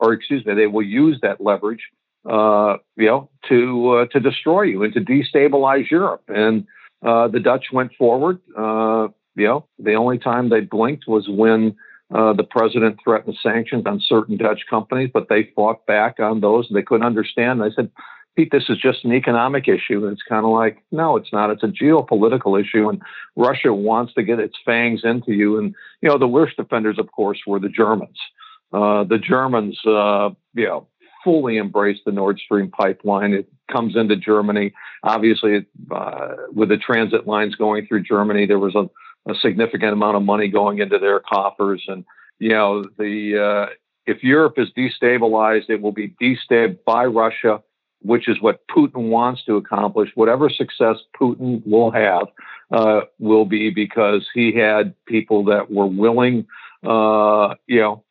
or 0.00 0.14
excuse 0.14 0.46
me, 0.46 0.54
they 0.54 0.66
will 0.66 0.86
use 0.86 1.18
that 1.20 1.38
leverage 1.38 1.82
uh, 2.24 2.76
you 2.96 3.06
know, 3.06 3.30
to 3.48 3.90
uh, 3.90 4.06
to 4.06 4.20
destroy 4.20 4.62
you 4.62 4.82
and 4.82 4.92
to 4.94 5.00
destabilize 5.00 5.90
Europe. 5.90 6.22
And 6.28 6.66
uh, 7.04 7.28
the 7.28 7.40
Dutch 7.40 7.66
went 7.72 7.92
forward. 7.94 8.40
Uh, 8.56 9.08
you 9.36 9.46
know, 9.46 9.66
the 9.78 9.94
only 9.94 10.18
time 10.18 10.48
they 10.48 10.60
blinked 10.60 11.06
was 11.06 11.28
when 11.28 11.76
uh, 12.14 12.32
the 12.32 12.44
president 12.44 12.98
threatened 13.02 13.36
sanctions 13.42 13.84
on 13.86 14.00
certain 14.00 14.36
Dutch 14.36 14.62
companies, 14.68 15.10
but 15.12 15.28
they 15.28 15.50
fought 15.54 15.86
back 15.86 16.18
on 16.18 16.40
those. 16.40 16.68
They 16.72 16.82
couldn't 16.82 17.06
understand. 17.06 17.62
I 17.62 17.70
said, 17.70 17.90
Pete, 18.34 18.50
this 18.50 18.68
is 18.68 18.78
just 18.78 19.04
an 19.04 19.12
economic 19.12 19.68
issue. 19.68 20.04
And 20.04 20.12
it's 20.12 20.22
kind 20.28 20.44
of 20.44 20.52
like, 20.52 20.82
no, 20.90 21.16
it's 21.16 21.32
not. 21.32 21.50
It's 21.50 21.62
a 21.62 21.68
geopolitical 21.68 22.60
issue. 22.60 22.88
And 22.88 23.02
Russia 23.36 23.72
wants 23.72 24.14
to 24.14 24.22
get 24.22 24.40
its 24.40 24.56
fangs 24.64 25.02
into 25.04 25.32
you. 25.32 25.58
And, 25.58 25.74
you 26.02 26.08
know, 26.08 26.18
the 26.18 26.28
worst 26.28 26.58
offenders, 26.58 26.98
of 26.98 27.12
course, 27.12 27.40
were 27.46 27.60
the 27.60 27.68
Germans. 27.68 28.18
Uh, 28.72 29.04
the 29.04 29.18
Germans, 29.18 29.78
you 29.84 30.66
know, 30.66 30.86
fully 31.24 31.58
embraced 31.58 32.02
the 32.04 32.12
Nord 32.12 32.38
Stream 32.38 32.70
pipeline. 32.70 33.32
It 33.32 33.48
comes 33.70 33.96
into 33.96 34.16
Germany. 34.16 34.72
Obviously, 35.02 35.66
uh, 35.90 36.28
with 36.52 36.68
the 36.68 36.76
transit 36.76 37.26
lines 37.26 37.54
going 37.54 37.86
through 37.86 38.02
Germany, 38.02 38.46
there 38.46 38.58
was 38.58 38.74
a, 38.74 38.88
a, 39.30 39.34
significant 39.34 39.92
amount 39.92 40.16
of 40.16 40.22
money 40.22 40.48
going 40.48 40.78
into 40.78 40.98
their 40.98 41.20
coffers. 41.20 41.84
And, 41.88 42.04
you 42.38 42.50
know, 42.50 42.84
the 42.98 43.68
uh, 43.68 43.74
if 44.06 44.22
Europe 44.22 44.54
is 44.56 44.68
destabilized, 44.76 45.68
it 45.68 45.82
will 45.82 45.92
be 45.92 46.14
destabilized 46.20 46.78
by 46.86 47.04
Russia, 47.04 47.62
which 48.00 48.28
is 48.28 48.40
what 48.40 48.66
Putin 48.68 49.10
wants 49.10 49.44
to 49.44 49.56
accomplish. 49.56 50.10
Whatever 50.14 50.48
success 50.48 50.96
Putin 51.20 51.62
will 51.66 51.90
have 51.90 52.28
uh, 52.72 53.02
will 53.18 53.44
be 53.44 53.70
because 53.70 54.26
he 54.32 54.52
had 54.52 54.94
people 55.06 55.44
that 55.44 55.70
were 55.70 55.86
willing, 55.86 56.46
uh, 56.84 57.54
you 57.66 57.80
know, 57.80 58.04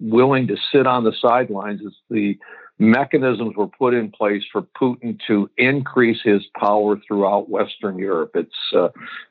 willing 0.00 0.46
to 0.48 0.56
sit 0.72 0.86
on 0.86 1.04
the 1.04 1.14
sidelines 1.20 1.80
as 1.86 1.92
the 2.10 2.36
mechanisms 2.78 3.54
were 3.56 3.68
put 3.68 3.94
in 3.94 4.10
place 4.10 4.42
for 4.50 4.62
Putin 4.80 5.18
to 5.26 5.48
increase 5.56 6.20
his 6.22 6.42
power 6.58 6.98
throughout 7.06 7.48
Western 7.48 7.98
Europe. 7.98 8.32
It's 8.34 8.74
uh, 8.74 8.88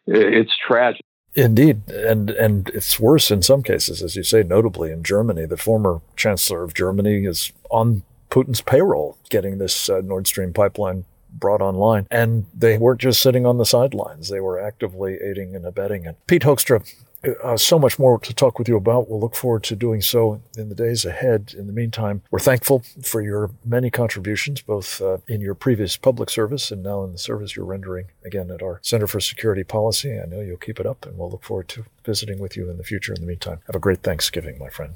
it's 0.07 0.53
tragic. 0.65 1.01
Indeed, 1.35 1.89
and 1.89 2.29
and 2.29 2.69
it's 2.69 2.99
worse 2.99 3.31
in 3.31 3.41
some 3.41 3.63
cases, 3.63 4.01
as 4.01 4.15
you 4.15 4.23
say. 4.23 4.43
Notably 4.43 4.91
in 4.91 5.03
Germany, 5.03 5.45
the 5.45 5.57
former 5.57 6.01
chancellor 6.15 6.63
of 6.63 6.73
Germany 6.73 7.25
is 7.25 7.51
on 7.69 8.03
Putin's 8.29 8.61
payroll, 8.61 9.17
getting 9.29 9.57
this 9.57 9.89
uh, 9.89 10.01
Nord 10.03 10.27
Stream 10.27 10.53
pipeline 10.53 11.05
brought 11.33 11.61
online. 11.61 12.07
And 12.11 12.45
they 12.53 12.77
weren't 12.77 13.01
just 13.01 13.21
sitting 13.21 13.45
on 13.45 13.57
the 13.57 13.65
sidelines, 13.65 14.29
they 14.29 14.39
were 14.39 14.59
actively 14.59 15.17
aiding 15.21 15.55
and 15.55 15.65
abetting 15.65 16.05
it. 16.05 16.17
Pete 16.27 16.43
Hoekstra, 16.43 16.87
uh, 17.43 17.57
so 17.57 17.79
much 17.79 17.97
more 17.97 18.19
to 18.19 18.33
talk 18.33 18.59
with 18.59 18.67
you 18.67 18.77
about. 18.77 19.09
We'll 19.09 19.19
look 19.19 19.35
forward 19.35 19.63
to 19.63 19.75
doing 19.75 20.01
so 20.01 20.41
in 20.57 20.69
the 20.69 20.75
days 20.75 21.05
ahead. 21.05 21.53
In 21.57 21.67
the 21.67 21.73
meantime, 21.73 22.21
we're 22.31 22.39
thankful 22.39 22.83
for 23.01 23.21
your 23.21 23.51
many 23.63 23.89
contributions, 23.89 24.61
both 24.61 25.01
uh, 25.01 25.17
in 25.27 25.41
your 25.41 25.55
previous 25.55 25.97
public 25.97 26.29
service 26.29 26.71
and 26.71 26.83
now 26.83 27.03
in 27.03 27.11
the 27.11 27.17
service 27.17 27.55
you're 27.55 27.65
rendering 27.65 28.07
again 28.25 28.51
at 28.51 28.61
our 28.61 28.79
Center 28.81 29.07
for 29.07 29.19
Security 29.19 29.63
Policy. 29.63 30.19
I 30.19 30.25
know 30.25 30.41
you'll 30.41 30.57
keep 30.57 30.79
it 30.79 30.85
up, 30.85 31.05
and 31.05 31.17
we'll 31.17 31.31
look 31.31 31.43
forward 31.43 31.67
to 31.69 31.85
visiting 32.03 32.39
with 32.39 32.57
you 32.57 32.69
in 32.69 32.77
the 32.77 32.83
future. 32.83 33.13
In 33.13 33.21
the 33.21 33.27
meantime, 33.27 33.59
have 33.67 33.75
a 33.75 33.79
great 33.79 34.03
Thanksgiving, 34.03 34.57
my 34.59 34.69
friend. 34.69 34.95